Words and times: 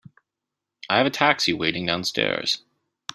I 0.89 0.97
have 0.97 1.05
a 1.05 1.11
taxi 1.11 1.53
waiting 1.53 1.85
downstairs. 1.85 2.63